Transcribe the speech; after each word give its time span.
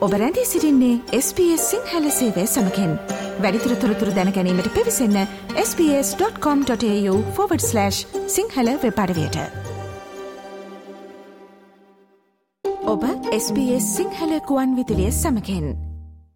ඔබ 0.00 0.12
රැඳී 0.12 0.44
සිරින්නේ 0.44 0.92
SBS 1.16 1.64
සිංහල 1.70 2.04
සේවය 2.10 2.44
සමකෙන්. 2.46 2.92
වැඩිතුර 3.40 3.72
තොරතුර 3.74 4.12
දැනැනීමට 4.18 4.68
පිවිසන්න 4.76 5.18
ps.com.ta/ 5.56 6.78
සිංහල 8.36 8.70
වෙපඩවයට 8.84 9.36
ඔබ 12.86 13.06
SBS 13.34 13.92
සිංහල 13.98 14.34
කුවන් 14.48 14.74
විදිලිය 14.80 15.12
සමකෙන්. 15.12 15.70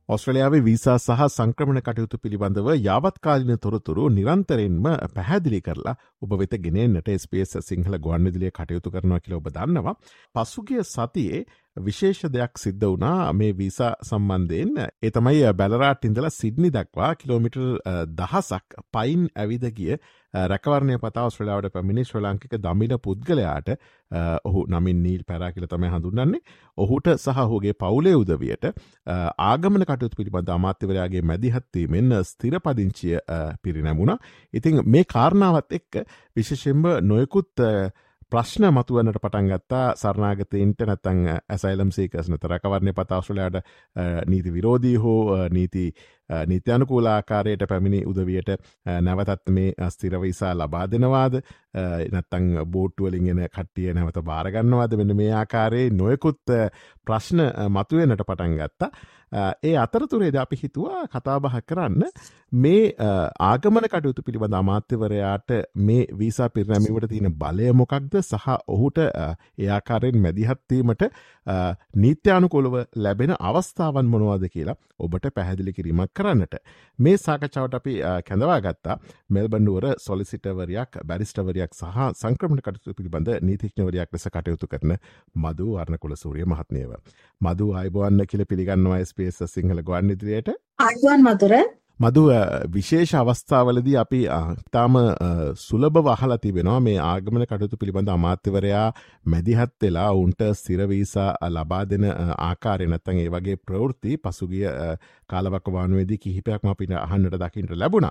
ඔස්ට්‍රලයාාවේ 0.09 0.65
වීසා 0.65 0.99
සහ 0.99 1.27
සංක්‍රමණ 1.29 1.81
කටයුතු 1.81 2.19
පිළිබඳව 2.19 2.67
යාවත්කාලින 2.79 3.59
තොරතුරු 3.59 4.09
නිරන්තරෙන්ම 4.11 4.87
පැහැදිලි 5.15 5.61
කරලා 5.61 5.95
ඔබ 6.23 6.35
වෙත 6.41 6.57
ගෙනෙන්න්නට 6.65 7.09
ස්පේස් 7.19 7.57
සිංහල 7.63 7.97
ගුවන්විදිලිය 7.99 8.53
කටයුතු 8.53 8.91
කරනවා 8.91 9.21
කියල 9.21 9.37
ඔබ 9.39 9.49
දන්නවා. 9.49 9.95
පසුගිය 10.35 10.85
සතියේ 10.85 11.47
විශේෂ 11.77 12.23
දෙයක් 12.31 12.59
සිද්ධ 12.59 12.87
වනා 12.87 13.33
මේ 13.33 13.53
වීසා 13.53 13.95
සම්බන්ධයෙන්. 14.03 14.75
එතමයි 15.03 15.53
බැලරාට 15.53 16.05
ඉඳලා 16.05 16.31
සිඩ්නි 16.31 16.71
දක්වා 16.71 17.15
කිලෝමිටර් 17.17 17.65
දහසක් 18.13 18.77
පයින් 18.93 19.25
ඇවිද 19.37 19.67
ගිය 19.73 19.97
රැකවරණය 20.35 20.99
පතා 20.99 21.27
ස්්‍රලාවට 21.31 21.73
පැමිණි 21.73 22.05
ශ්‍ර 22.05 22.23
ලාංකික 22.23 22.55
දමින 22.59 22.95
පුද්ගලයාට 22.99 23.73
ඔහු 24.45 24.65
නමින් 24.69 25.03
නීල් 25.03 25.25
පැරා 25.25 25.51
කියල 25.51 25.67
තමයි 25.67 25.91
හඳුන්නන්නේ 25.91 26.41
ඔහුට 26.79 27.11
සහහෝගේ 27.17 27.75
පවුලේ 27.75 28.15
උදවියට 28.15 28.71
ආගමන 29.41 29.85
කටයුතු 29.85 30.17
පිළිබඳ 30.17 30.49
අමාත්‍යවරයාගේ 30.51 31.23
මැදිහත්වීමෙන් 31.25 32.19
ස්තිරපදිංචිය 32.25 33.19
පිරිනැමුණ. 33.63 34.17
ඉතිං 34.55 34.81
මේ 34.87 35.05
කාරණාවත් 35.07 35.73
එක්ක 35.73 36.03
විශෂෙන්බ 36.37 36.87
නොයකුත් 37.03 37.67
ප්‍රශ්න 38.35 38.65
මතුවනට 38.67 39.19
පටන් 39.23 39.49
ගත්තා. 39.49 39.85
සරනාගතයින්ට 39.95 40.81
නැත්තං 40.83 41.21
ඇසයිලම් 41.49 41.93
සේකස් 41.95 42.31
නත 42.33 42.51
රැකවරණය 42.51 42.93
පතාශ්‍රලයාට 42.93 43.61
නීති 44.27 44.53
විරෝධී 44.53 44.97
හෝ 44.97 45.21
නීති 45.51 45.85
නිත්‍යනුකූලාකාරයට 46.47 47.67
පැමිණි 47.69 48.05
උදවියට 48.07 48.51
නැවතත් 49.01 49.51
මේ 49.51 49.91
ස්තිරවයිසා 49.91 50.55
ලබා 50.55 50.87
දෙනවාද? 50.91 51.41
නැත්තං 52.13 52.47
බෝට්ටුවලින්ගෙන 52.67 53.43
කට්ටිය 53.49 53.95
නැවත 53.95 54.23
භාරගන්නවාද 54.31 54.97
වෙන 54.99 55.17
මේ 55.17 55.33
ආකාරයේ 55.33 55.91
නොයකුත් 55.93 56.55
ප්‍රශ්න 57.07 57.45
මතුවෙනට 57.71 58.25
පටන් 58.27 58.57
ගත්තා. 58.61 58.91
ඒ 59.63 59.77
අතරතුරේද 59.77 60.37
අපි 60.37 60.57
හිතුවා 60.63 61.05
කතාබහ 61.13 61.57
කරන්න. 61.69 62.03
මේ 62.63 62.83
ආගමන 63.49 63.89
කටයුතු 63.93 64.23
පිළිබඳ 64.27 64.55
අමාත්‍යවරයාට 64.55 65.51
මේ 65.89 66.07
වීසා 66.19 66.49
පිරනැමිවට 66.51 67.09
තියෙන 67.13 67.35
බලය 67.41 67.73
මොකක්ද? 67.73 68.15
සහ 68.23 68.47
ඔහුට 68.69 68.99
ඒආකාරයෙන් 69.05 70.21
මැදිහත්වීමට 70.27 71.03
නීත්‍යානුකොළව 71.97 72.77
ලැබෙන 72.97 73.35
අවස්ථාවන් 73.41 74.13
මොනවාද 74.15 74.47
කියලා 74.55 74.77
ඔබට 74.99 75.27
පැහැදිලි 75.35 75.73
කිරීමක් 75.73 76.14
කරන්නට. 76.17 76.55
මේ 76.99 77.17
සාකච්ඡාවට 77.17 77.77
අපි 77.79 77.95
කැඳවා 78.29 78.59
ගත්තා 78.61 78.97
මෙල්බන්ඩුවර 79.31 79.87
සොලිසිටවරයක් 80.07 80.99
බැරිස්ටවරයක් 81.09 81.73
සහ 81.75 82.01
සංක්‍රමණ 82.23 82.65
කටයුතු 82.67 82.97
පිළිබඳ 82.99 83.31
නීතිඥවරයක් 83.49 84.11
ලෙස 84.13 84.29
කටයුතු 84.35 84.71
කරන 84.73 84.97
මදු 85.37 85.71
වර්ණකුල 85.77 86.17
සූරිය 86.17 86.47
මහත්නයව. 86.47 86.93
මදු 87.41 87.67
අයිබවන්න 87.81 88.27
කියල 88.27 88.45
පිළිගන්නවා 88.51 89.05
ස්පේස 89.05 89.41
සිංහල 89.55 89.83
ගොන් 89.83 90.11
ඉදිරියට 90.11 90.55
අයිවන් 90.81 91.27
මතුර 91.27 91.55
මදුව 92.01 92.29
විශේෂ 92.69 93.15
අවස්ථාවලදී 93.15 93.97
අපි 93.97 94.21
තාම 94.73 94.97
සුලබ 95.57 95.99
වහලා 95.99 96.39
තිබෙනවා 96.39 96.81
මේ 96.81 96.97
ආගමන 97.01 97.45
කටයුතු 97.45 97.77
පිළිබඳ 97.77 98.09
අමාත්‍යවරයා 98.09 98.87
මැදිහත් 99.25 99.75
වෙලා 99.81 100.09
උන්ට 100.15 100.43
සිරවීසා 100.55 101.29
ලබා 101.49 101.85
දෙන 101.85 102.07
ආකාරය 102.39 102.87
නැත්තන් 102.87 103.19
ඒ 103.19 103.29
වගේ 103.29 103.57
ප්‍රවෘත්ති 103.63 104.17
පසුගිය 104.19 104.67
කාලවකවානුවේදී 105.31 106.19
කිහිපයක්ම 106.19 106.69
අපිට 106.69 106.95
අහන්නට 106.97 107.37
දකිට 107.37 107.71
ලැබුණ. 107.73 108.09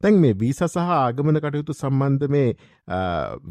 තැන් 0.00 0.16
මේ 0.16 0.34
වීස 0.34 0.62
සහ 0.64 0.94
ආගමන 0.94 1.38
කටයුතු 1.38 1.74
සම්බන්ධ 1.74 2.28
මේ 2.28 2.48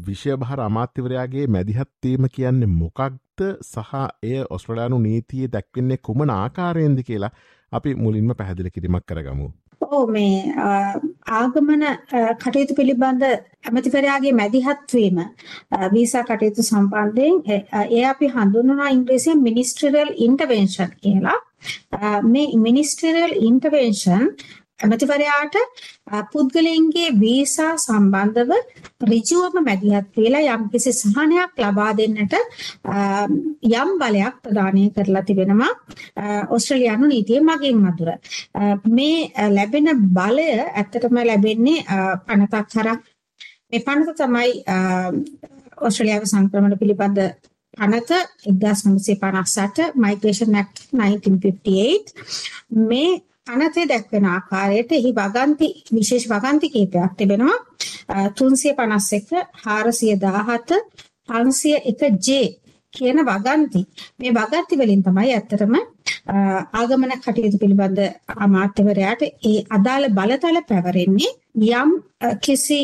විෂයභහර 0.06 0.60
අමාත්‍යවරයාගේ 0.60 1.46
මැදිහත්වීම 1.48 2.26
කියන්නේ 2.30 2.72
මොකක්ද 2.74 3.44
සහ 3.64 3.94
එය 4.24 4.42
ඔස්ට්‍රලයානු 4.50 4.98
නීතිය 5.00 5.46
දැක්වෙන්නේ 5.48 6.00
කුමන 6.00 6.30
ආකාරයෙන්ද 6.32 7.04
කියලා 7.04 7.32
අපි 7.72 7.94
මුලින්ම 7.96 8.34
පැහැදිලි 8.34 8.70
කිරීමක් 8.70 9.06
කරගමු. 9.06 9.48
ඕ 9.80 10.06
මේ 10.06 10.54
ආගමන 11.38 11.84
කටයුතු 12.40 12.76
පිළිබඳ 12.78 13.24
ඇමතිවරයාගේ 13.24 14.32
මැදිහත්වීම 14.32 15.18
වීසා 15.94 16.24
කටයුතු 16.24 16.62
සම්බන්ධයෙන් 16.62 17.36
ඒ 17.90 18.04
අපි 18.04 18.30
හඳුන්වනවා 18.36 18.90
ඉංග්‍රීසියෙන් 18.90 19.42
මිනිස්ට්‍රියල් 19.42 20.12
ඉන්ටර්වෙන්ෂන් 20.26 20.94
කියලා. 21.02 21.38
මේ 22.24 22.46
මිනිස්ට්‍රියල් 22.58 23.36
ඉන්ටර්වෙන්ෂන් 23.48 24.24
ඇමතිවරයාට 24.80 25.54
පුද්ගලයන්ගේ 26.32 27.08
වීසා 27.20 27.70
සම්බන්ධව 27.78 28.50
ඍජුවම 29.02 29.56
මැදිහත් 29.60 30.08
වෙලා 30.16 30.54
යම්කිසි 30.54 30.92
සහනයක් 30.92 31.52
ලබා 31.58 31.92
දෙන්නට 31.94 32.34
යම් 33.72 33.90
බලයක් 34.02 34.36
ප්‍රදානය 34.42 34.84
කරලා 34.96 35.24
තිබෙනවා 35.24 35.72
ඕස්ට්‍රේලියානු 36.50 37.08
නීතිය 37.08 37.40
මගින් 37.40 37.78
මතුර. 37.78 38.10
මේ 38.88 39.32
ලැබෙන 39.50 39.88
බලය 40.12 40.48
ඇත්තටම 40.70 41.16
ලැබෙන්නේ 41.24 41.84
පනතක් 42.26 42.66
හරක් 42.74 43.00
මේ 43.68 43.80
පනත 43.80 44.16
තමයි 44.16 44.50
ඕස්ට්‍රේලියාව 45.78 46.26
සංක්‍රමණ 46.26 46.78
පිළිබඳ 46.78 47.22
පනත 47.78 48.10
1958 48.44 49.88
Migration 49.96 50.54
Act 50.54 50.84
1958 50.92 52.12
මේ 52.84 53.10
අනතේ 53.46 53.86
දැක්වෙන 53.86 54.26
ආකාරයට 54.26 54.92
එහි 54.92 55.10
වගන්ති 55.14 55.68
විශේෂ 55.92 56.28
වගන්ති 56.28 56.70
කීපයක් 56.70 57.12
තිබෙනවා. 57.16 57.58
351 58.34 59.44
417 59.56 60.80
501J 61.28 62.28
කියන 62.94 63.22
වගන්ති. 63.24 63.80
මේ 64.18 64.32
වගන්ති 64.32 64.78
වලින් 64.78 65.02
තමයි 65.02 65.32
ඇත්තටම 65.32 65.74
ආගමන 66.74 67.14
කටයුතු 67.18 67.58
පිළිබඳ 67.58 68.00
අමාත්‍යවරයාට 68.38 69.22
ඒ 69.22 69.56
අදාළ 69.70 70.10
බලතල 70.10 70.60
පැවරෙන්නේ 70.68 71.32
යම් 71.74 71.90
කිසි 72.40 72.80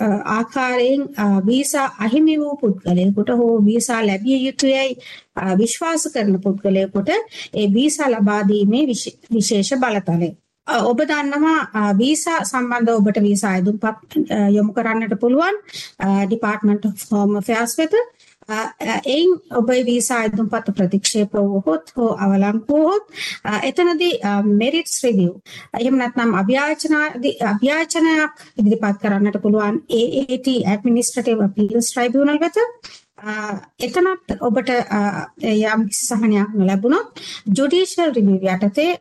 ආකාරයෙන් 0.00 1.02
වීසා 1.46 1.86
අහිමි 1.98 2.38
වූ 2.38 2.56
පුද්ගලයෙකුට 2.56 3.32
හෝ 3.38 3.54
වීසා 3.64 4.00
ලැබිය 4.06 4.38
යුතුයයි 4.38 4.96
විශ්වාස 5.58 6.08
කරන 6.14 6.40
පුද්ගලයෙකුට 6.40 7.10
ඒ 7.10 7.66
වීසා 7.74 8.10
ලබා 8.10 8.42
දීමේ 8.48 8.86
විශේෂ 8.86 9.72
බලතලය. 9.76 10.30
ඔබ 10.84 11.00
දන්නවා 11.02 11.92
වීසා 11.98 12.38
සම්බන්ධව 12.44 12.96
ඔබට 12.96 13.22
වීසා 13.22 13.52
අයදුම්පත් 13.52 14.18
යොමු 14.56 14.72
කරන්නට 14.72 15.14
පුළුවන් 15.20 15.56
ඩිපාර්ට්මන්ට් 16.26 16.84
ඔෆ් 16.86 17.06
හෝම් 17.12 17.36
අෆෙයාර්ස් 17.36 17.78
වෙත 17.78 17.94
එයින් 19.06 19.32
ඔබේ 19.52 19.80
වීසා 19.86 20.20
අයදුම්පත් 20.20 20.70
ප්‍රතික්ෂේප 20.76 21.34
වුවහොත් 21.34 21.92
හෝ 21.96 22.10
අවලංගු 22.18 22.60
වුවහොත් 22.70 23.04
එතනදී 23.62 24.12
මෙරිට්ස් 24.54 24.96
රිවිව් 25.04 25.34
එහෙම 25.80 25.98
නැත්නම් 25.98 26.34
අභ්‍යාචනාදී 26.34 27.34
අභ්‍යාචනයක් 27.46 28.46
ඉදිරිපත් 28.56 29.02
කරන්නට 29.02 29.42
පුළුවන් 29.42 29.78
AAT 30.00 30.48
ඇඩ්මිනිස්ට්‍රේටිව් 30.64 31.46
අපීල්ස් 31.46 31.90
ට්‍රයිබියුනල් 31.90 32.40
වෙත 32.40 32.58
එතනත් 33.78 34.32
ඔබට 34.40 34.70
යම් 34.70 35.82
කිසි 35.88 36.06
සහනයක් 36.06 36.54
නොලැබුණොත් 36.54 37.20
ජුඩිෂල් 37.50 38.12
රිවිව් 38.12 38.46
යටතේ 38.46 38.96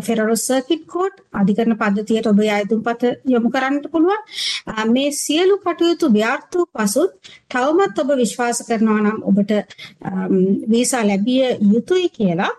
ෆෙඩරල් 0.00 0.36
සර්කිට් 0.38 0.86
කෝට් 0.86 1.18
අධිකරණ 1.34 1.76
පද්ධතියට 1.76 2.26
ඔබ 2.26 2.40
ආයුධපත 2.40 3.04
යොමු 3.26 3.50
කරන්නට 3.50 3.90
පුළුවන්. 3.90 4.22
මේ 4.88 5.10
සියලු 5.14 5.58
කටයුතු 5.58 6.12
ව්‍යාර්ථ 6.12 6.54
වූ 6.54 6.66
පසුත් 6.68 7.32
තවමත් 7.48 7.98
ඔබ 7.98 8.14
විශ්වාස 8.16 8.62
කරනවා 8.62 9.00
නම් 9.00 9.18
ඔබට 9.24 9.52
වීසා 10.68 11.04
ලැබිය 11.04 11.56
යුතුයි 11.66 12.08
කියලා. 12.10 12.52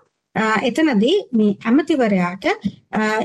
එතනදී 0.62 1.16
මේ 1.34 1.56
ඇමතිවරයාට 1.62 2.46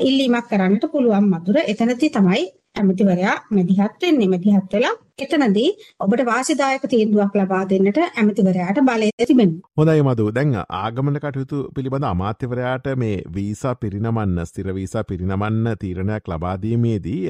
ඉල්ලීමක් 0.03 0.49
කරන්නට 0.49 0.87
පුළුවන් 0.93 1.29
මధుර 1.29 1.59
එතනදී 1.65 2.11
තමයි 2.11 2.47
ඇමතිවරයා 2.77 3.37
මැදිහත් 3.51 4.03
වෙන්නේ 4.03 4.29
මැදිහත් 4.33 4.75
වෙලා 4.75 4.95
එතනදී 5.19 5.69
ඔබට 6.01 6.23
වාසිදායක 6.29 6.85
තීන්දුවක් 6.93 7.37
ලබා 7.41 7.63
දෙන්නට 7.71 8.01
ඇමතිවරයාට 8.03 8.81
බලය 8.89 9.09
තිබෙනවා. 9.23 9.71
හොඳයි 9.79 10.03
මදු 10.09 10.27
දැන් 10.39 10.55
ආගමන 10.81 11.19
කටයුතු 11.19 11.63
පිළිබඳ 11.77 12.09
අමාත්‍යවරයාට 12.11 12.89
මේ 12.97 13.17
වීසා 13.37 13.75
පිරිනමන්න 13.77 14.45
ස්තිර 14.47 14.71
වීසා 14.75 15.05
පිරිනමන්න 15.05 15.73
තීරණයක් 15.81 16.33
ලබාදීමේදී 16.33 17.21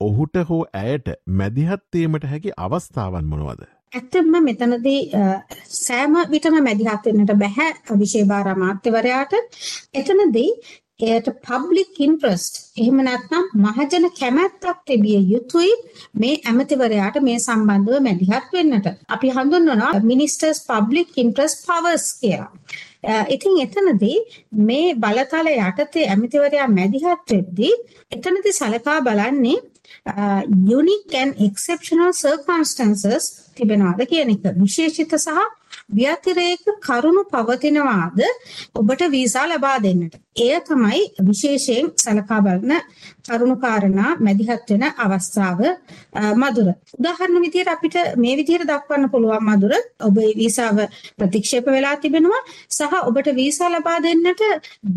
ඔහුට 0.00 0.40
හෝ 0.48 0.62
ඇයට 0.76 1.12
මැදිහත්වීමට 1.34 2.30
හැකි 2.32 2.56
අවස්ථාවන් 2.58 3.30
මොනවද. 3.32 3.79
ඇත්තම 3.92 4.34
මෙතනදී 4.40 4.98
සෑම 5.76 6.12
විටම 6.32 6.56
මැදිහත් 6.66 7.06
වෙන්නට 7.06 7.32
බෑ 7.40 7.70
විශේෂ 8.02 8.52
අමාත්‍යවරයාට 8.52 9.32
එතනදී 9.94 10.50
එයට 11.00 11.28
public 11.42 11.98
interest 11.98 12.60
එහෙම 12.76 13.00
නැත්නම් 13.06 13.48
මහජන 13.64 14.06
කැමැත්තක් 14.18 14.84
තිබිය 14.86 15.20
යුතුයි 15.32 15.72
මේ 16.14 16.36
ඇමතිවරයාට 16.44 17.18
මේ 17.28 17.38
සම්බන්ධව 17.38 18.04
මැදිහත් 18.06 18.54
වෙන්නට. 18.54 18.86
අපි 19.08 19.32
හඳුන්වනවා 19.36 19.90
ministers 20.04 20.60
public 20.66 21.08
interest 21.16 21.66
powers 21.66 22.06
කියලා. 22.20 22.50
ඉතින් 23.28 23.58
එතනදී 23.64 24.16
මේ 24.62 24.94
බලතල 24.96 25.50
යටතේ 25.56 26.06
ඇමතිවරයා 26.08 26.68
මැදිහත් 26.70 27.26
වෙද්දී 27.28 27.74
එතනදී 28.12 28.52
සලකා 28.52 28.98
බලන්නේ 29.00 29.58
Uh, 30.06 30.42
unique 30.48 31.14
and 31.14 31.34
exceptional 31.38 32.12
circumstances 32.14 33.24
තිබෙනවාද 33.54 34.00
කියන 34.08 34.30
එක 34.30 34.46
විශේෂිත 34.56 35.12
සහ 35.16 35.40
ව්‍යතිරේක 35.90 36.64
කරුණු 36.80 37.22
පවතිනවාද 37.26 38.20
ඔබට 38.74 39.02
වීසා 39.08 39.44
ලබා 39.46 39.76
දෙන්නට. 39.78 40.14
එය 40.36 40.56
තමයි 40.62 41.00
විශේෂයෙන් 41.20 41.92
සලකා 41.94 42.40
බලන 42.40 42.72
කරුණු 43.28 43.56
කාරණා 43.58 44.16
මැදිහත් 44.18 44.70
වෙන 44.70 44.84
අවස්ථාව 44.98 45.60
uh, 45.60 46.34
මధుර. 46.34 46.68
උදාහරණ 46.98 47.44
විදිහට 47.44 47.68
අපිට 47.68 47.96
මේ 48.16 48.38
විදිහට 48.40 48.66
දක්වන්න 48.66 49.12
පුළුවන් 49.12 49.44
මధుර 49.44 49.72
ඔබේ 50.00 50.32
වීසාව 50.34 50.78
ප්‍රතික්ෂේප 51.18 51.66
වෙලා 51.68 51.96
තිබෙනවා 51.96 52.42
සහ 52.70 52.94
ඔබට 53.02 53.28
වීසා 53.36 53.70
ලබා 53.70 53.98
දෙන්නට 54.00 54.46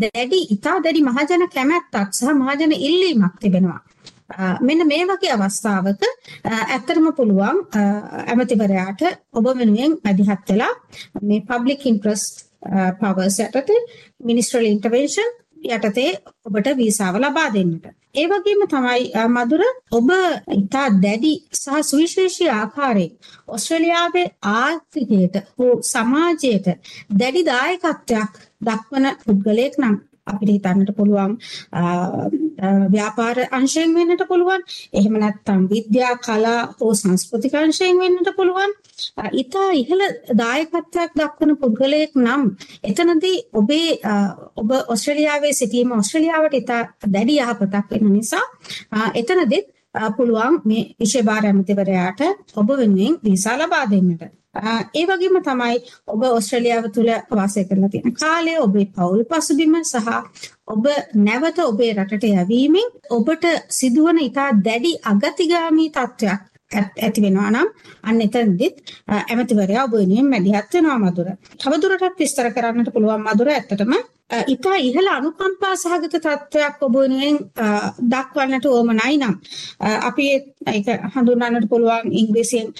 දැඩි 0.00 0.40
ඉතා 0.56 0.78
දැඩි 0.80 1.08
මහජන 1.10 1.50
කැමැත්තක් 1.56 2.10
සහ 2.14 2.32
මහජන 2.34 2.72
ඉල්ලීමක් 2.80 3.36
තිබෙනවා. 3.42 3.82
මෙන්න 4.60 4.86
මේ 4.86 5.04
වගේ 5.04 5.34
අවස්ථාවක 5.34 6.02
ඇත්තටම 6.44 7.08
පුළුවන් 7.16 7.60
ඇමතිවරයාට 8.26 9.02
ඔබ 9.32 9.46
වෙනුවෙන් 9.52 9.98
මැදිහත් 10.00 10.50
වෙලා 10.50 10.72
මේ 11.22 11.40
public 11.42 11.86
interest 11.86 12.46
powers 13.00 13.38
යටතේ 13.40 13.80
ministerial 14.20 14.72
intervention 14.72 15.28
යටතේ 15.66 16.10
ඔබට 16.44 16.72
වීසාව 16.76 17.16
ලබා 17.16 17.50
දෙන්නට. 17.50 17.84
ඒ 18.14 18.26
වගේම 18.26 18.62
තමයි 18.68 19.26
මధుර 19.28 19.62
ඔබ 19.90 20.10
ඉතා 20.56 20.86
දැඩි 21.02 21.32
සහ 21.52 21.82
සුවිශේෂී 21.82 22.50
ආකාරයෙන් 22.50 23.12
ඕස්ට්‍රේලියාවේ 23.48 24.26
ආර්ථිකයට 24.52 25.36
හෝ 25.58 25.72
සමාජයට 25.82 26.68
දැඩි 27.18 27.44
දායකත්වයක් 27.44 28.42
දක්වන 28.60 29.06
පුද්ගලයෙක් 29.24 29.78
නම් 29.78 29.96
අපිට 30.26 30.50
හිතන්නට 30.50 30.96
පුළුවන් 30.96 31.38
ව්‍යාපාර 32.88 33.38
අංශයෙන් 33.50 33.94
වෙන්නට 33.94 34.24
පුළුවන්. 34.28 34.62
එහෙම 34.92 35.18
නැත්නම් 35.18 35.68
විද්‍යා 35.70 36.14
කලා 36.18 36.60
හෝ 36.80 36.92
සංස්කෘතික 36.94 37.54
අංශයෙන් 37.56 37.98
වෙන්නට 37.98 38.30
පුළුවන්. 38.36 38.72
ඊතා 39.32 39.68
ඉහළ 39.72 40.04
දායකත්වයක් 40.34 41.12
දක්වන 41.16 41.56
පුද්ගලයෙක් 41.56 42.12
නම් 42.16 42.42
එතනදී 42.84 43.36
ඔබේ 43.52 43.88
ඔබ 44.56 44.70
ඕස්ට්‍රේලියාවේ 44.82 45.52
සිටීම 45.52 45.92
ඕස්ට්‍රේලියාවට 45.92 46.58
ඊතා 46.60 46.82
දැඩි 47.08 47.40
යහපතක් 47.40 47.86
වෙන 47.90 48.12
නිසා 48.12 48.44
එතනදිත් 49.14 49.73
පුළුවන් 50.12 50.62
මේ 50.64 50.86
විශේෂ 50.96 51.26
භාර 51.26 51.44
ඇමතිවරයාට 51.44 52.24
ඔබ 52.54 52.68
වෙනුවෙන් 52.74 53.20
වීසා 53.22 53.56
ලබා 53.56 53.84
දෙන්නට. 53.86 54.24
ඒ 54.94 55.04
වගේම 55.04 55.36
තමයි 55.42 55.76
ඔබ 56.06 56.24
ඕස්ට්‍රේලියාව 56.24 56.86
තුළ 56.90 57.10
වාසය 57.32 57.64
කරලා 57.64 57.90
තියෙන 57.90 58.14
කාලය 58.14 58.54
ඔබේ 58.58 58.86
පවුල් 58.88 59.22
පසුබිම 59.26 59.76
සහ 59.82 60.10
ඔබ 60.68 60.84
නැවත 61.20 61.58
ඔබේ 61.64 61.92
රටට 61.94 62.26
යැවීමෙන් 62.28 62.90
ඔබට 63.10 63.46
සිදුවන 63.70 64.20
ඉතා 64.20 64.48
දැඩි 64.62 64.92
අගතිගාමී 65.04 65.90
තත්ත්වයක් 65.90 66.42
ඇති 66.70 67.24
වෙනවා 67.24 67.50
නම් 67.50 67.68
අන්න 68.02 68.24
එතනදිත් 68.26 68.76
ඇමතිවරයා 69.18 69.84
ඔබ 69.86 69.94
වෙනුවෙන් 70.00 70.30
මැදිහත් 70.32 70.74
වෙනවා 70.74 70.98
මధుර. 70.98 71.28
තවදුරටත් 71.60 72.18
විස්තර 72.18 72.50
කරන්නට 72.56 72.92
පුළුවන් 72.94 73.24
මధుර 73.26 73.50
ඇත්තටම 73.50 73.94
ඉතා 74.48 74.76
ඉහළ 74.78 75.08
අනුකම්පා 75.08 75.74
සහගත 75.76 76.14
තත්ත්වයක් 76.16 76.82
ඔබ 76.82 76.96
වෙනුවෙන් 76.96 77.38
දක්වන්නට 78.12 78.66
ඕමනයි 78.66 79.16
නම් 79.18 79.36
අපි 80.08 80.28
ඒක 80.66 80.88
හඳුන්වන්නට 81.14 81.68
පුළුවන් 81.68 82.12
ඉංග්‍රීසියෙන් 82.12 82.74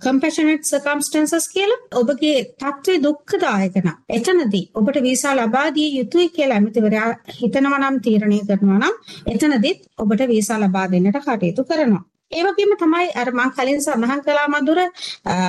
compassionate 0.00 0.64
circumstances 0.64 1.48
කියලා. 1.48 1.78
ඔබගේ 1.94 2.36
තත්ත්වයේ 2.54 3.02
දුක්ඛදායක 3.02 3.76
නම්. 3.82 3.96
එතනදී 4.08 4.64
ඔබට 4.74 5.02
වීසා 5.02 5.36
ලබා 5.36 5.68
දිය 5.74 5.90
යුතුයි 5.98 6.28
කියලා 6.30 6.58
ඇමතිවරයා 6.58 7.08
හිතනවා 7.40 7.78
නම් 7.78 7.96
තීරණය 8.00 8.38
කරනවා 8.48 8.78
නම් 8.78 8.94
එතනදිත් 9.32 9.80
ඔබට 9.98 10.28
වීසා 10.28 10.60
ලබා 10.60 10.90
දෙන්නට 10.92 11.24
කටයුතු 11.24 11.64
කරනවා. 11.64 12.04
ඒ 12.32 12.42
වගේම 12.42 12.72
තමයි 12.76 13.08
අර 13.14 13.28
මම 13.32 13.50
කලින් 13.52 13.80
සඳහන් 13.80 14.22
කළා 14.22 14.48
මధుර 14.48 14.78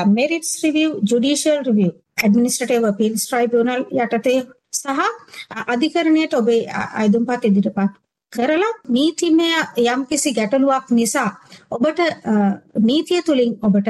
merits 0.10 0.52
review 0.64 0.90
judicial 1.04 1.58
review 1.64 1.92
administrative 2.20 2.84
appeals 2.84 3.24
tribunal 3.30 3.82
යටතේ 3.96 4.42
සහ 4.74 5.00
අධිකරණයට 5.68 6.34
ඔබේ 6.34 6.60
අයදුම්පත් 6.96 7.44
ඉදිරිපත් 7.44 7.96
කරලා 8.34 8.72
නීතිමය 8.90 9.50
යම්කිසි 9.86 10.34
ගැටලුවක් 10.34 10.92
නිසා 10.92 11.30
ඔබට 11.72 12.00
නීතිය 12.82 13.22
තුලින් 13.22 13.52
ඔබට 13.62 13.90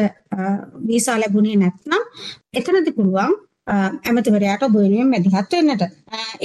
වීසා 0.88 1.18
ලැබුණේ 1.20 1.58
නැත්නම් 1.58 2.04
එතනදී 2.54 2.94
පුළුවන් 2.94 3.36
ඇමතිවරයාට 3.68 4.64
ඔබ 4.64 4.76
වෙනුවෙන් 4.82 5.10
මැදිහත් 5.14 5.56
වෙන්නට. 5.56 5.84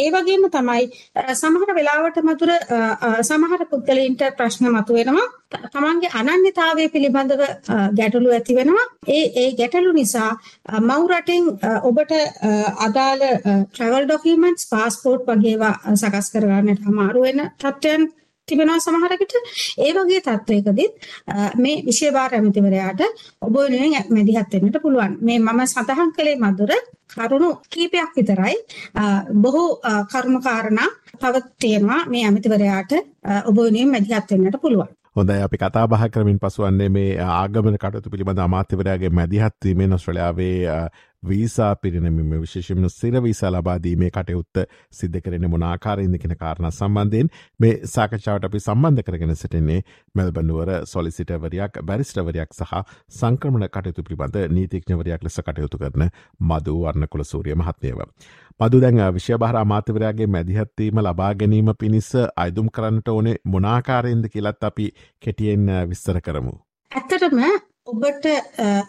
ඒ 0.02 0.08
වගේම 0.14 0.46
තමයි 0.56 0.84
සමහර 1.40 1.74
වෙලාවට 1.78 2.18
මතුර 2.28 2.50
සමහර 3.30 3.62
පුද්ගලයින්ට 3.72 4.24
ප්‍රශ්න 4.38 4.68
මතුවෙනවා. 4.76 5.28
තමන්ගේ 5.74 6.12
අනන්‍යතාවය 6.20 6.88
පිළිබඳව 6.94 7.42
ගැටලු 7.98 8.34
ඇති 8.36 8.58
වෙනවා. 8.58 8.86
ඒ 9.08 9.24
ඒ 9.42 9.48
ගැටලු 9.60 9.92
නිසා 10.00 10.30
මව් 10.80 11.00
රටින් 11.10 11.44
ඔබට 11.90 12.12
අදාළ 12.86 13.22
travel 13.76 14.08
documents 14.14 14.66
passport 14.72 15.22
වගේ 15.28 15.52
ඒවා 15.52 15.94
සකස් 15.94 16.32
කරගන්නට 16.34 16.90
අමාරු 16.90 17.22
වෙන 17.26 17.40
තත්ත්වයන් 17.60 18.04
තිබෙනවා 18.52 18.80
සමහරකට 18.80 19.34
ඒ 19.78 19.92
වගේ 19.98 20.22
තත්වයකදීත් 20.22 20.94
මේ 21.58 21.76
විශේෂ 21.88 22.16
භාර 22.16 22.34
ඇමතිවරයාට 22.34 23.04
ඔබ 23.42 23.54
වෙනුවෙන් 23.56 24.10
මැදිහත් 24.10 24.54
වෙන්නට 24.54 24.82
පුළුවන්. 24.84 25.16
මේ 25.20 25.38
මම 25.40 25.60
සඳහන් 25.66 26.16
කළේ 26.16 26.38
මధుර 26.38 26.72
කරුණු 27.14 27.50
කීපයක් 27.70 28.16
විතරයි. 28.16 28.56
බොහෝ 29.42 29.68
කරුණු 30.12 30.40
කාරණා 30.40 30.88
තව 31.20 31.44
තියෙනවා 31.58 32.00
මේ 32.06 32.24
ඇමතිවරයාට 32.24 32.92
ඔබ 33.46 33.56
වෙනුවෙන් 33.58 33.90
මැදිහත් 33.90 34.30
වෙන්නට 34.32 34.60
පුළුවන්. 34.62 34.90
හොඳයි. 35.16 35.42
අපි 35.42 35.56
කතා 35.58 35.86
බහ 35.86 36.04
කරමින් 36.10 36.38
පසුවන්නේ 36.38 36.88
මේ 36.88 37.10
ආගමන 37.20 37.76
කටතු 37.76 38.10
පිළිබඳ 38.10 38.38
අමාත්‍යවරයාගේ 38.40 39.10
මැදිහත්වීමේ 39.10 39.88
නොස්ට්‍රලයාාවේ 39.88 40.56
වීසා 41.22 41.76
පිරිනමිම 41.76 42.30
විශේෂමන 42.36 42.88
සිර 42.90 43.16
වීසා 43.22 43.50
ලබාදීමේ 43.50 44.10
කටයුත්ත 44.10 44.62
සිද්ධ 44.92 45.20
කරන 45.20 45.46
මොනාකාරයද 45.50 46.16
කෙන 46.22 46.34
කාරණ 46.36 46.70
සම්බන්ධයෙන් 46.70 47.30
මේ 47.60 47.72
සාකච්ඡාවට 47.86 48.48
අපි 48.48 48.60
සම්බන්ධ 48.60 49.04
කරගෙන 49.04 49.36
සිටන්නේ 49.36 49.80
මෙල්බනුවර 50.14 50.72
සොලිසිටවරයක් 50.86 51.80
බැරිස්ටවරයක් 51.82 52.54
සහ 52.54 52.74
සංක්‍රමණ 53.10 53.68
කටයුතු 53.68 54.06
පිබඳ 54.10 54.38
නීතිඥවරයක් 54.50 55.22
ලෙස 55.22 55.40
කටයුතු 55.40 55.78
කරන 55.78 56.08
මදූ 56.42 56.78
වර්ණකුල 56.82 57.24
සූරිය 57.24 57.54
මහත්මයව. 57.54 57.98
මදු 58.60 58.80
දැන් 58.80 59.02
විශ්‍යභාර 59.14 59.56
අමාතවරයාගේ 59.56 60.26
මැදිහත්වීම 60.28 60.98
ලබා 61.00 61.34
ගැනීම 61.34 61.74
පිණිස 61.78 62.12
අයිදුම් 62.36 62.68
කරන්නට 62.70 63.08
ඕනේ 63.08 63.36
මොනාකාරයෙන්ද 63.46 64.28
කියලත් 64.28 64.64
අපි 64.64 64.92
කෙටියෙන් 65.20 65.68
විස්තර 65.90 66.20
කරමු. 66.20 66.54
ඇත්තටම 66.92 67.71
ඔබට 67.86 68.26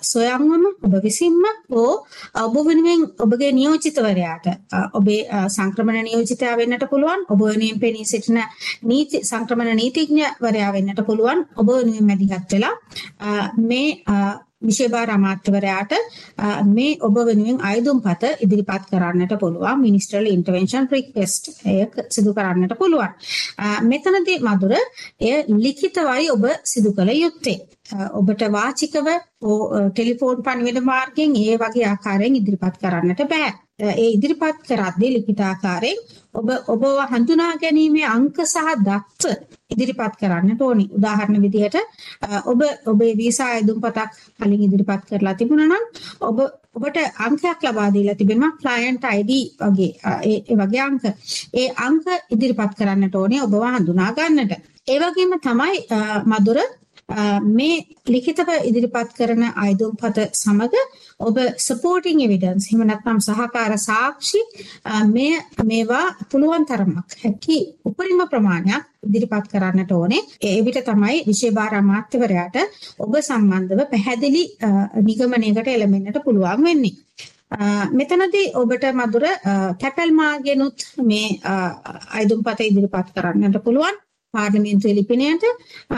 සොයම්වම 0.04 0.66
ඔබ 0.80 0.94
විසින්ම 1.02 1.46
හෝ 1.68 1.94
ඔබ 2.38 2.56
වෙනුවෙන් 2.60 3.06
ඔබගේ 3.18 3.50
නියෝජිතවරයාට 3.52 4.46
ඔබේ 4.94 5.22
සංක්‍රමණ 5.48 6.06
නියෝජිතයා 6.06 6.54
වෙන්නට 6.56 6.86
පුළුවන් 6.86 7.26
ඔබ 7.28 7.42
වෙනුවෙන් 7.42 7.80
පෙනී 7.80 8.06
සිටින 8.06 8.40
නීති 8.84 9.24
සංක්‍රමණ 9.24 9.82
නීතිඥවරයා 9.82 10.72
වෙන්නට 10.72 11.02
පුළුවන් 11.04 11.46
ඔබ 11.56 11.68
වෙනුවෙන් 11.70 12.06
මැදිහත් 12.06 12.54
වෙලා 12.54 12.76
මේ 13.64 13.90
විශේෂ 14.64 15.10
අමාත්‍යවරයාට 15.10 15.94
මේ 16.70 16.98
ඔබ 17.02 17.18
වෙනුවෙන් 17.22 17.60
අයදුම්පත 17.64 18.24
ඉදිරිපත් 18.40 18.88
කරන්නට 18.92 19.36
පුළුවන් 19.40 19.82
මිනිස්ටරල් 19.82 20.28
ඉන්ටර්වෙන්ෂන් 20.28 20.90
රික්වෙස්ට් 20.90 21.52
එක 21.76 22.00
සිදු 22.10 22.34
කරන්නට 22.34 22.78
පුළුවන්. 22.78 23.14
මෙතනදී 23.84 24.40
මధుර 24.42 24.74
එය 25.22 25.36
ලිඛිතවයි 25.58 26.32
ඔබ 26.32 26.50
සිදු 26.66 26.94
කළ 26.94 27.14
යුත්තේ. 27.16 27.60
ඔබට 28.14 28.44
වාචිකව 28.52 29.08
ටෙලිෆෝන් 29.92 30.44
පණිවිඩ 30.44 30.84
මාර්ගයෙන් 30.84 31.36
ඒ 31.38 31.58
වගේ 31.58 31.88
ආකාරයෙන් 31.88 32.36
ඉදිරිපත් 32.36 32.80
කරන්නට 32.80 33.24
බෑ. 33.30 33.52
ඒ 33.80 34.08
ඉදිරිපත් 34.08 34.58
කරද්දී 34.68 35.12
ලිඛිත 35.14 35.40
ආකාරයෙන් 35.42 36.00
ඔබ 36.34 36.50
ඔබව 36.68 36.84
හඳුනා 37.12 37.54
ගැනීමේ 37.62 38.06
අංක 38.08 38.38
සහ 38.44 38.74
දත්ත 38.80 39.24
ඉදිරිපත් 39.70 40.18
කරන්නට 40.20 40.62
ඕනි. 40.62 40.86
උදාහරණ 40.98 41.42
විදිහට 41.46 41.78
ඔබ 42.46 42.62
ඔබේ 42.86 43.14
වීසා 43.18 43.48
ඇදුම්පතක් 43.54 44.12
කලින් 44.38 44.66
ඉදිරිපත් 44.68 45.04
කරලා 45.10 45.34
තිබුණා 45.34 45.70
නම් 45.70 45.86
ඔබ 46.22 46.38
ඔබට 46.76 46.98
අංකයක් 47.26 47.66
ලබා 47.66 47.90
දීලා 47.96 48.16
තිබෙනවා 48.16 48.52
client 48.62 49.04
ID 49.12 49.32
වගේ 49.62 49.92
ඒ 50.24 50.58
වගේ 50.62 50.82
අංක. 50.82 51.04
ඒ 51.54 51.68
අංක 51.80 52.06
ඉදිරිපත් 52.30 52.78
කරන්නට 52.78 53.16
ඕනේ 53.16 53.42
ඔබව 53.42 53.64
හඳුනා 53.72 54.12
ගන්නට. 54.14 54.54
ඒ 54.88 54.98
වගේම 55.02 55.34
තමයි 55.40 55.76
මధుර 56.28 56.60
මේ 57.10 57.86
ලිඛිතව 58.08 58.50
ඉදිරිපත් 58.64 59.12
කරන 59.18 59.44
අයදුම්පත 59.56 60.18
සමග 60.34 60.74
ඔබ 61.20 61.38
supporting 61.58 62.22
evidence 62.22 62.68
එහෙම 62.68 62.88
නැත්නම් 62.88 63.20
සහකාර 63.20 63.78
සාක්ෂි 63.80 64.42
මේ 65.08 65.34
මේවා 65.64 66.06
පුළුවන් 66.32 66.66
තරමක් 66.66 67.20
හැකි 67.24 67.58
උපරිම 67.86 68.24
ප්‍රමාණයක් 68.30 68.84
ඉදිරිපත් 69.08 69.48
කරන්නට 69.52 69.92
ඕනේ. 69.92 70.22
ඒ 70.42 70.62
විට 70.66 70.80
තමයි 70.86 71.24
විශේෂ 71.28 71.74
අමාත්‍යවරයාට 71.74 72.58
ඔබ 73.00 73.16
සම්බන්ධව 73.22 73.90
පැහැදිලි 73.92 74.44
නිගමනයකට 75.02 75.68
එළඹෙන්නට 75.68 76.24
පුළුවන් 76.26 76.64
වෙන්නේ. 76.64 76.96
මෙතනදී 77.92 78.46
ඔබට 78.56 78.86
මදුර 78.94 79.26
කැපැල් 79.82 80.12
මාගෙනුත් 80.14 80.88
මේ 81.04 81.28
අයිදුම්පත 82.12 82.60
ඉදිරිපත් 82.62 83.14
කරන්නට 83.16 83.64
පුළුවන්. 83.64 84.03
පාර්ලිමේන්තු 84.34 84.94
ලිපිනයට 85.00 85.44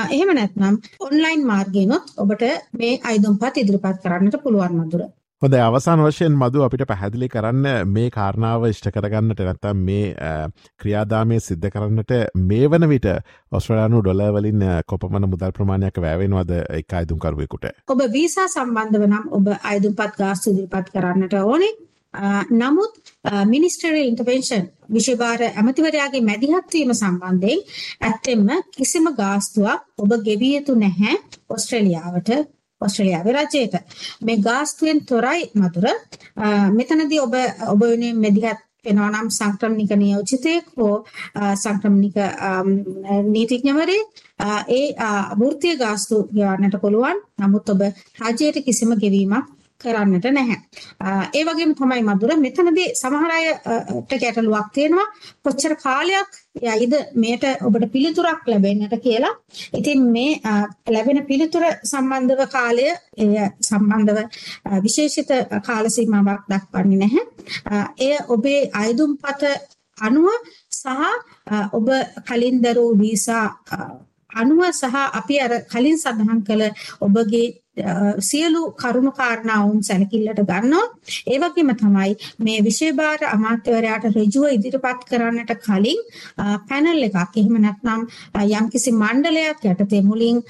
එහෙම 0.05 0.31
නැත්නම් 0.37 0.79
ඔන්ලයින් 1.01 1.45
මාර්ගයනොත් 1.47 2.15
ඔබට 2.17 2.47
මේ 2.79 2.95
අයිදුම්පත් 3.03 3.61
ඉදිරිපත් 3.61 4.01
කරන්නට 4.03 4.41
පුළුවන් 4.43 4.75
මදුර. 4.79 5.05
හොඳ 5.41 5.55
අවසාන 5.57 6.01
වශයෙන් 6.01 6.33
මදු 6.33 6.63
අපිට 6.63 6.83
පැහැදිලි 6.89 7.27
කරන්න 7.29 7.65
මේ 7.89 8.09
කාරණාව 8.09 8.67
ඉෂ්ට 8.67 8.87
කරගන්නට 8.95 9.41
නැත්තම් 9.41 9.81
මේ 9.87 10.05
ක්‍රියාදාමය 10.81 11.39
සිද්ධ 11.41 11.67
කරන්නට 11.73 12.13
මේ 12.43 12.69
වන 12.69 12.87
විට 12.89 13.07
ඔස්ට්‍රලයානු 13.51 13.99
ඩොලවලින් 14.01 14.63
කොපමන 14.87 15.27
මුදල් 15.31 15.55
ප්‍රමාණයක් 15.57 15.99
වැෑවෙනවද 15.99 16.53
එක 16.79 16.95
අයිදුම්කරුවෙකුට. 16.99 17.65
ඔබ 17.87 18.05
වීසා 18.13 18.47
සම්බන්ධව 18.49 19.09
නම් 19.09 19.25
ඔබ 19.31 19.51
අයිදුම්පත් 19.63 20.21
ගාස්තු 20.21 20.55
දිරිපත් 20.55 20.93
කරන්නට 20.93 21.37
ඕනේ 21.41 21.73
නමුත් 22.53 22.93
මිනිස්ටර් 23.45 23.95
ඉන්ටර්වෙන්ෂන් 24.01 24.67
විශේභාර 24.89 25.41
ඇමතිවරයාගේ 25.51 26.23
මැදිහත්වීම 26.23 26.91
සම්බන්ධයෙන් 26.93 27.63
ඇත්තෙම 28.01 28.49
කිසිම 28.71 29.07
ගාස්තුවක් 29.17 29.81
ඔබ 29.97 30.11
ගෙවිය 30.27 30.53
යුතු 30.55 30.75
නැහැ 30.77 31.15
ඔස්ට්‍රේලියාවට 31.49 32.29
ඔස්ට්‍රේලියාවේ 32.81 33.33
රජයට. 33.35 33.75
මේ 34.21 34.37
ගාස්තුවෙන් 34.39 35.01
තොරයි 35.05 35.49
මధుර 35.55 35.87
මෙතනදී 36.71 37.19
ඔබ 37.19 37.35
ඔබ 37.67 37.81
වෙනුවෙන් 37.81 38.21
මැදිහත් 38.21 38.61
වෙනවා 38.85 39.09
නම් 39.11 39.29
සංක්‍රමණික 39.29 39.91
නියෝජිතයෙක් 39.95 40.65
හෝ 40.77 40.95
සංක්‍රමණික 41.55 42.17
නීතිඥවරේ 43.27 44.01
ඒ 44.69 44.85
වෘත්තීය 45.39 45.77
ගාස්තු 45.77 46.15
ගෙවන්නට 46.31 46.81
පුළුවන්. 46.81 47.17
නමුත් 47.39 47.69
ඔබ 47.69 47.81
රජයට 48.21 48.65
කිසිම 48.65 48.93
ගෙවීමක් 48.95 49.45
කරන්නට 49.81 50.25
නැහැ. 50.29 50.57
ඒ 51.33 51.43
වගේම 51.43 51.73
තමයි 51.75 52.01
මధుර 52.03 52.31
මෙතනදී 52.37 52.87
සමහර 52.93 53.31
අයට 53.31 54.15
ගැටලුවක් 54.15 54.69
තියෙනවා 54.73 55.07
කොච්චර 55.43 55.75
කාලයක් 55.77 56.39
යයිද 56.63 56.95
මේට 57.15 57.45
ඔබට 57.61 57.85
පිළිතුරක් 57.91 58.47
ලැබෙන්නට 58.47 58.95
කියලා. 59.03 59.33
ඉතින් 59.73 60.01
මේ 60.11 60.39
ලැබෙන 60.87 61.21
පිළිතුර 61.25 61.65
සම්බන්ධව 61.83 62.41
කාලය 62.49 62.87
එය 63.17 63.31
සම්බන්ධව 63.61 64.19
විශේෂිත 64.85 65.31
කාල 65.67 65.89
සීමාවක් 65.89 66.43
දක්වන්නේ 66.51 66.99
නැහැ. 67.03 67.23
එය 67.99 68.13
ඔබේ 68.29 68.61
අයදුම්පත 68.73 69.43
අනුව 69.97 70.29
සහ 70.71 70.87
ඔබ 71.73 71.87
කලින් 72.27 72.57
දරූ 72.61 72.91
වීසා 72.97 73.45
අනුව 74.31 74.61
සහ 74.71 74.95
අපි 75.19 75.35
අර 75.39 75.53
කලින් 75.71 75.97
සඳහන් 75.97 76.41
කළ 76.47 76.63
ඔබගේ 77.01 77.47
සියලු 78.21 78.61
කරුණු 78.73 79.11
කාරණාවුන් 79.13 79.83
සැලකිල්ලට 79.83 80.41
ගන්නවා. 80.41 80.85
ඒ 81.27 81.39
වගේම 81.39 81.71
තමයි 81.75 82.15
මේ 82.39 82.59
විශේෂභාර 82.61 83.21
අමාත්‍යවරයාට 83.27 84.05
ඍජුව 84.15 84.45
ඉදිරිපත් 84.49 85.05
කරන්නට 85.05 85.51
කලින් 85.59 85.99
පැනල් 86.69 87.03
එකක් 87.03 87.35
එහෙම 87.35 87.57
නැත්නම් 87.59 88.07
යම්කිසි 88.51 88.91
මණ්ඩලයක් 88.93 89.65
යටතේ 89.65 90.01
මුලින් 90.03 90.41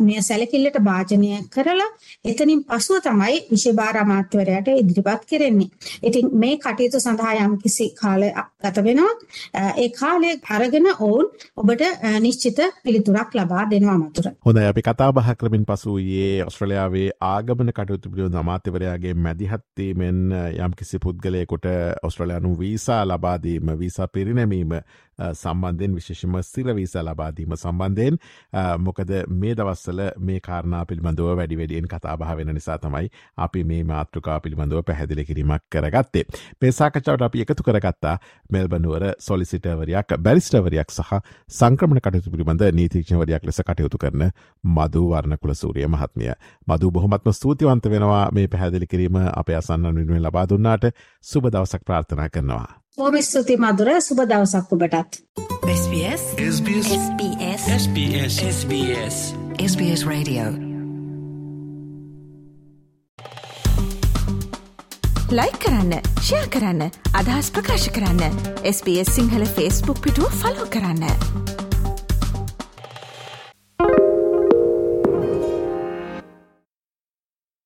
මේ 0.00 0.22
සැලකිල්ලට 0.22 0.78
භාජනය 0.80 1.30
කරලා 1.48 1.90
එතනින් 2.24 2.64
පසුව 2.64 3.02
තමයි 3.02 3.36
විශේෂභාර 3.50 3.96
අමාත්‍යවරයාට 3.98 4.68
ඉදිරිපත් 4.74 5.24
කරන්නේ. 5.26 5.70
ඉතින් 6.02 6.30
මේ 6.34 6.56
කටයුතු 6.58 7.00
සඳහා 7.00 7.34
යම්කිසි 7.40 7.90
කාලයක් 7.94 8.34
ගත 8.62 8.76
වෙනවා. 8.80 9.12
ඒ 9.76 9.88
කාලය 9.90 10.30
අරගෙන 10.50 10.86
ඔවුන් 10.98 11.26
ඔබට 11.56 11.82
නිශ්චිත 12.20 12.58
පිළිතුරක් 12.84 13.34
ලබා 13.34 13.64
දෙනවා 13.66 13.98
මතුර. 13.98 14.26
හොඳයි 14.40 14.66
අපි 14.66 14.82
කතා 14.82 15.12
බහ 15.12 15.28
කරමින් 15.36 15.64
පසු 15.64 15.98
යේ 16.00 16.44
ඔස්ට්‍රලයාාවේ 16.54 17.06
ආගමන 17.22 17.70
කටයුතු 17.70 18.10
පිළිබඳ 18.10 18.36
අමාත්‍යවරයාගේ 18.36 19.14
මැදිහත්වීමෙන් 19.16 20.18
යම් 20.56 20.74
කිසි 20.78 20.98
පුද්ගලයකොට 20.98 21.66
ඔස්ට්‍රලයානු 22.02 22.52
වීසා 22.58 23.00
ලබාදීම 23.04 23.72
වීසා 23.78 24.08
පිරිනැමීම 24.08 24.74
සම්බන්ධයෙන් 25.34 25.94
විශේෂම 25.94 26.36
ස්තිරවීස 26.42 26.94
ලබාදීම 26.98 27.56
සම්බන්ධයෙන් 27.56 28.18
මොකද 28.78 29.10
මේ 29.34 29.54
දවස්සල 29.54 30.00
මේ 30.20 30.40
කාරණා 30.40 30.84
පිළිබඳව 30.84 31.30
වැඩි 31.34 31.58
වැඩියෙන් 31.58 31.88
කතාබහ 31.88 32.36
වෙන 32.36 32.54
නිසා 32.54 32.78
තමයි 32.78 33.08
අපි 33.38 33.64
මේ 33.64 33.82
මාතෘකා 33.84 34.40
පිළිබඳව 34.40 34.82
පැහැදිලි 34.84 35.24
කිරීමක් 35.24 35.62
කරගත්තේ. 35.70 36.24
පේසාකචවට 36.60 37.22
අපි 37.22 37.40
එකතු 37.40 37.62
කරගත්තා 37.62 38.16
මෙල්බනුවර 38.50 39.04
සොලිසිටවරයක් 39.20 40.16
බැරිස්ටවරයක් 40.18 40.90
සහ 40.90 41.12
සංක්‍රමණ 41.50 42.00
කටයුතු 42.00 42.30
පිළිබඳ 42.30 42.66
නීතිීක්ෂණවරයක් 42.72 43.44
ලෙස 43.44 43.62
කටයුතු 43.62 43.98
කරන 43.98 44.30
මදු 44.64 45.04
වර්ණකුල 45.06 45.54
සූරිය 45.54 45.88
මහත්මිය. 45.88 46.32
මදු 46.68 46.90
බොහොමත්ම 46.90 47.32
ස්තුතිවන්ත 47.32 47.84
වෙනවා 47.86 48.30
මේ 48.30 48.48
පැහැදිලි 48.48 48.86
කිරීම 48.86 49.16
අප 49.16 49.48
අසන්න 49.50 49.90
වෙනුවෙන් 49.90 50.22
ලබා 50.22 50.46
දුන්නාට 50.46 50.90
සුබ 51.22 51.44
දවසක් 51.46 51.84
ප්‍රාර්ථනා 51.84 52.28
කරනවා. 52.28 52.83
බොහොම 52.98 53.16
ස්තුතියි 53.22 53.58
මధుර 53.58 53.88
සුබ 54.00 54.20
දවසක් 54.22 54.72
ඔබටත්. 54.72 55.16
SBS 55.70 56.22
SBS 56.48 56.90
SBS 56.96 57.64
SBS 57.76 58.36
SBS 58.50 59.16
SBS 59.64 60.04
Radio. 60.06 60.44
ලයි 65.32 65.52
කරන්න 65.58 65.92
ෂයා 66.20 66.46
කරන්න 66.48 66.82
අදහස් 67.14 67.50
ප්‍රකාශ 67.50 67.90
කරන්න. 67.90 68.40
SBS 68.74 69.10
සිංහල 69.10 69.44
ෆස්බුක් 69.48 69.98
පිටුව 70.00 70.30
ෆලෝ 70.40 70.70
කරන්න. 70.70 71.53